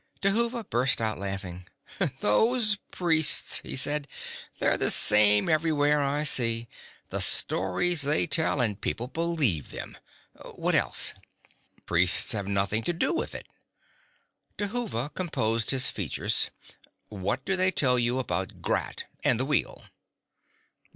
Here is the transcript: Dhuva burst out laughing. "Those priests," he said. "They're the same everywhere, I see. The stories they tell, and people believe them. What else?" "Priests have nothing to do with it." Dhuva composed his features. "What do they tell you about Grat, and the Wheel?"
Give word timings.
Dhuva 0.23 0.63
burst 0.67 0.99
out 0.99 1.19
laughing. 1.19 1.67
"Those 2.21 2.77
priests," 2.89 3.59
he 3.59 3.75
said. 3.75 4.07
"They're 4.57 4.75
the 4.75 4.89
same 4.89 5.47
everywhere, 5.47 6.01
I 6.01 6.23
see. 6.23 6.67
The 7.11 7.21
stories 7.21 8.01
they 8.01 8.25
tell, 8.25 8.59
and 8.61 8.81
people 8.81 9.07
believe 9.07 9.69
them. 9.69 9.99
What 10.55 10.73
else?" 10.73 11.13
"Priests 11.85 12.31
have 12.31 12.47
nothing 12.47 12.81
to 12.85 12.93
do 12.93 13.13
with 13.13 13.35
it." 13.35 13.45
Dhuva 14.57 15.13
composed 15.13 15.69
his 15.69 15.91
features. 15.91 16.49
"What 17.09 17.45
do 17.45 17.55
they 17.55 17.69
tell 17.69 17.99
you 17.99 18.17
about 18.17 18.63
Grat, 18.63 19.03
and 19.23 19.39
the 19.39 19.45
Wheel?" 19.45 19.83